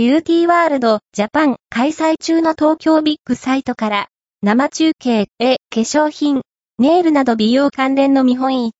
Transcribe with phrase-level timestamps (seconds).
[0.00, 4.08] BeautyWorld Japan 開催中の東京ビッグサイトから
[4.40, 6.40] 生中継、へ、化粧品、
[6.78, 8.72] ネイルなど美容関連の見本市、